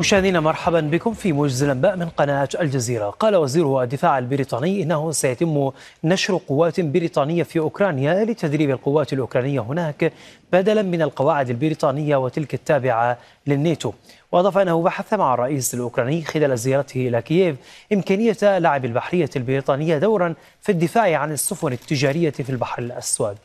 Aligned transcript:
مشاهدينا 0.00 0.40
مرحبا 0.40 0.80
بكم 0.80 1.14
في 1.14 1.32
موجز 1.32 1.62
الانباء 1.62 1.96
من 1.96 2.08
قناة 2.08 2.48
الجزيرة، 2.60 3.10
قال 3.10 3.36
وزير 3.36 3.82
الدفاع 3.82 4.18
البريطاني 4.18 4.82
إنه 4.82 5.12
سيتم 5.12 5.70
نشر 6.04 6.40
قوات 6.48 6.80
بريطانية 6.80 7.42
في 7.42 7.58
أوكرانيا 7.58 8.24
لتدريب 8.24 8.70
القوات 8.70 9.12
الأوكرانية 9.12 9.60
هناك 9.60 10.12
بدلا 10.52 10.82
من 10.82 11.02
القواعد 11.02 11.50
البريطانية 11.50 12.16
وتلك 12.16 12.54
التابعة 12.54 13.18
للناتو، 13.46 13.92
وأضاف 14.32 14.58
أنه 14.58 14.82
بحث 14.82 15.14
مع 15.14 15.34
الرئيس 15.34 15.74
الأوكراني 15.74 16.22
خلال 16.22 16.58
زيارته 16.58 17.08
إلى 17.08 17.22
كييف 17.22 17.56
إمكانية 17.92 18.36
لعب 18.42 18.84
البحرية 18.84 19.30
البريطانية 19.36 19.98
دورا 19.98 20.34
في 20.60 20.72
الدفاع 20.72 21.16
عن 21.16 21.32
السفن 21.32 21.72
التجارية 21.72 22.30
في 22.30 22.50
البحر 22.50 22.82
الأسود. 22.82 23.36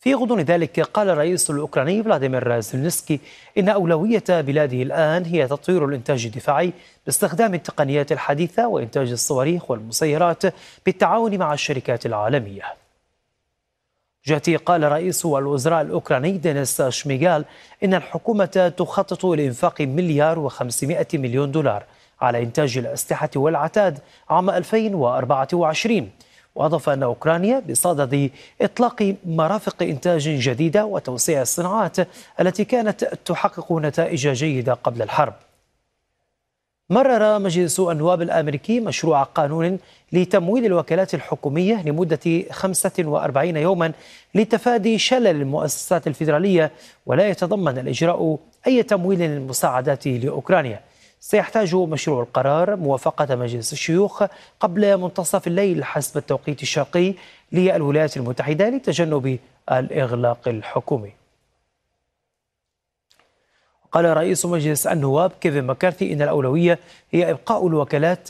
في 0.00 0.14
غضون 0.14 0.40
ذلك 0.40 0.80
قال 0.80 1.10
الرئيس 1.10 1.50
الأوكراني 1.50 2.02
فلاديمير 2.02 2.60
زيلنسكي 2.60 3.20
إن 3.58 3.68
أولوية 3.68 4.24
بلاده 4.28 4.82
الآن 4.82 5.24
هي 5.24 5.46
تطوير 5.46 5.84
الإنتاج 5.84 6.26
الدفاعي 6.26 6.72
باستخدام 7.06 7.54
التقنيات 7.54 8.12
الحديثة 8.12 8.68
وإنتاج 8.68 9.10
الصواريخ 9.10 9.70
والمسيرات 9.70 10.42
بالتعاون 10.86 11.38
مع 11.38 11.52
الشركات 11.52 12.06
العالمية. 12.06 12.62
جاتي 14.26 14.56
قال 14.56 14.82
رئيس 14.92 15.26
الوزراء 15.26 15.82
الأوكراني 15.82 16.32
دينيس 16.38 16.82
شميغال 16.82 17.44
إن 17.84 17.94
الحكومة 17.94 18.72
تخطط 18.76 19.24
لإنفاق 19.26 19.80
مليار 19.80 20.38
وخمسمائة 20.38 21.06
مليون 21.14 21.50
دولار 21.50 21.84
على 22.20 22.42
إنتاج 22.42 22.78
الأسلحة 22.78 23.30
والعتاد 23.36 23.98
عام 24.30 24.50
2024 24.50 26.10
وأضاف 26.58 26.88
أن 26.88 27.02
أوكرانيا 27.02 27.62
بصدد 27.70 28.30
إطلاق 28.60 29.14
مرافق 29.26 29.82
إنتاج 29.82 30.28
جديدة 30.28 30.84
وتوسيع 30.84 31.42
الصناعات 31.42 31.96
التي 32.40 32.64
كانت 32.64 33.04
تحقق 33.04 33.72
نتائج 33.72 34.28
جيدة 34.28 34.74
قبل 34.74 35.02
الحرب 35.02 35.34
مرر 36.90 37.38
مجلس 37.38 37.80
النواب 37.80 38.22
الأمريكي 38.22 38.80
مشروع 38.80 39.22
قانون 39.22 39.78
لتمويل 40.12 40.64
الوكالات 40.64 41.14
الحكومية 41.14 41.82
لمدة 41.82 42.42
45 42.50 43.56
يوما 43.56 43.92
لتفادي 44.34 44.98
شلل 44.98 45.26
المؤسسات 45.26 46.06
الفيدرالية 46.06 46.70
ولا 47.06 47.28
يتضمن 47.28 47.78
الإجراء 47.78 48.38
أي 48.66 48.82
تمويل 48.82 49.18
للمساعدات 49.18 50.06
لأوكرانيا. 50.06 50.80
سيحتاج 51.20 51.74
مشروع 51.74 52.22
القرار 52.22 52.76
موافقة 52.76 53.36
مجلس 53.36 53.72
الشيوخ 53.72 54.22
قبل 54.60 54.96
منتصف 54.96 55.46
الليل 55.46 55.84
حسب 55.84 56.16
التوقيت 56.16 56.62
الشرقي 56.62 57.14
للولايات 57.52 58.16
المتحدة 58.16 58.68
لتجنب 58.68 59.38
الإغلاق 59.72 60.48
الحكومي. 60.48 61.12
قال 63.92 64.04
رئيس 64.04 64.46
مجلس 64.46 64.86
النواب 64.86 65.32
كيفن 65.40 65.64
مكارثي 65.64 66.12
إن 66.12 66.22
الأولوية 66.22 66.78
هي 67.10 67.30
إبقاء 67.30 67.66
الوكالات 67.66 68.28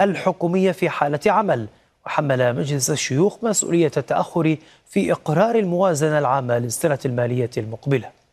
الحكومية 0.00 0.72
في 0.72 0.88
حالة 0.88 1.20
عمل 1.26 1.68
وحمل 2.06 2.56
مجلس 2.56 2.90
الشيوخ 2.90 3.44
مسؤولية 3.44 3.92
التأخر 3.96 4.56
في 4.86 5.12
إقرار 5.12 5.54
الموازنة 5.58 6.18
العامة 6.18 6.58
للسنة 6.58 6.98
المالية 7.04 7.50
المقبلة. 7.56 8.23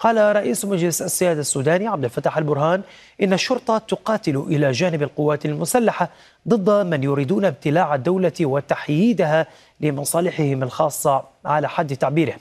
قال 0.00 0.36
رئيس 0.36 0.64
مجلس 0.64 1.02
السيادة 1.02 1.40
السوداني 1.40 1.86
عبد 1.86 2.04
الفتاح 2.04 2.38
البرهان 2.38 2.82
إن 3.22 3.32
الشرطة 3.32 3.78
تقاتل 3.78 4.36
إلى 4.36 4.72
جانب 4.72 5.02
القوات 5.02 5.46
المسلحة 5.46 6.08
ضد 6.48 6.86
من 6.86 7.02
يريدون 7.02 7.44
ابتلاع 7.44 7.94
الدولة 7.94 8.32
وتحييدها 8.40 9.46
لمصالحهم 9.80 10.62
الخاصة 10.62 11.24
على 11.44 11.68
حد 11.68 11.96
تعبيره. 11.96 12.34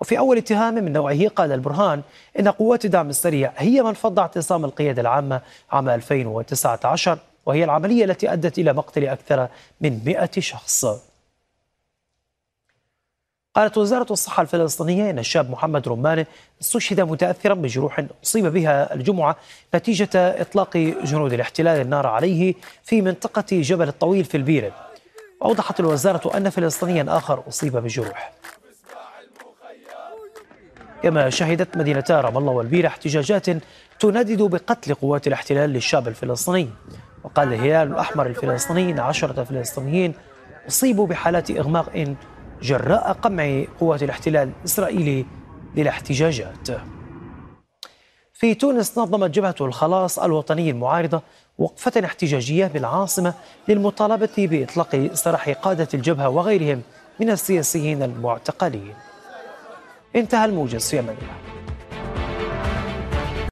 وفي 0.00 0.18
أول 0.18 0.36
اتهام 0.36 0.74
من 0.74 0.92
نوعه 0.92 1.28
قال 1.28 1.52
البرهان 1.52 2.02
إن 2.40 2.48
قوات 2.48 2.84
الدعم 2.84 3.10
السريع 3.10 3.52
هي 3.56 3.82
من 3.82 3.92
فض 3.92 4.18
اعتصام 4.18 4.64
القيادة 4.64 5.02
العامة 5.02 5.40
عام 5.72 5.88
2019 5.88 7.18
وهي 7.46 7.64
العملية 7.64 8.04
التي 8.04 8.32
أدت 8.32 8.58
إلى 8.58 8.72
مقتل 8.72 9.06
أكثر 9.06 9.48
من 9.80 10.00
100 10.04 10.30
شخص. 10.38 11.13
قالت 13.54 13.78
وزارة 13.78 14.06
الصحة 14.12 14.42
الفلسطينية 14.42 15.10
أن 15.10 15.18
الشاب 15.18 15.50
محمد 15.50 15.88
رمانة 15.88 16.26
استشهد 16.62 17.00
متأثرا 17.00 17.54
بجروح 17.54 18.04
أصيب 18.24 18.46
بها 18.46 18.94
الجمعة 18.94 19.36
نتيجة 19.74 20.08
إطلاق 20.14 20.76
جنود 20.76 21.32
الاحتلال 21.32 21.80
النار 21.80 22.06
عليه 22.06 22.54
في 22.82 23.02
منطقة 23.02 23.44
جبل 23.50 23.88
الطويل 23.88 24.24
في 24.24 24.36
البيرة 24.36 24.72
وأوضحت 25.40 25.80
الوزارة 25.80 26.36
أن 26.36 26.50
فلسطينيا 26.50 27.04
آخر 27.08 27.42
أصيب 27.48 27.76
بجروح. 27.76 28.32
كما 31.02 31.30
شهدت 31.30 31.76
مدينتا 31.76 32.20
رام 32.20 32.38
الله 32.38 32.52
والبيرة 32.52 32.86
احتجاجات 32.86 33.46
تندد 34.00 34.42
بقتل 34.42 34.94
قوات 34.94 35.26
الاحتلال 35.26 35.70
للشاب 35.70 36.08
الفلسطيني. 36.08 36.70
وقال 37.24 37.52
الهلال 37.52 37.88
الأحمر 37.92 38.26
الفلسطيني 38.26 38.92
أن 38.92 38.98
عشرة 38.98 39.44
فلسطينيين 39.44 40.14
أصيبوا 40.68 41.06
بحالات 41.06 41.50
إغماء 41.50 42.14
جراء 42.62 43.12
قمع 43.12 43.64
قوات 43.80 44.02
الاحتلال 44.02 44.52
الإسرائيلي 44.60 45.26
للاحتجاجات 45.76 46.68
في 48.32 48.54
تونس 48.54 48.98
نظمت 48.98 49.30
جبهة 49.30 49.54
الخلاص 49.60 50.18
الوطني 50.18 50.70
المعارضة 50.70 51.22
وقفة 51.58 52.04
احتجاجية 52.04 52.66
بالعاصمة 52.66 53.34
للمطالبة 53.68 54.34
بإطلاق 54.38 55.10
سراح 55.12 55.50
قادة 55.50 55.88
الجبهة 55.94 56.28
وغيرهم 56.28 56.82
من 57.20 57.30
السياسيين 57.30 58.02
المعتقلين. 58.02 58.94
انتهى 60.16 60.44
الموجز 60.44 60.90
في 60.90 60.98
أمان 60.98 61.16
الله. 61.16 61.53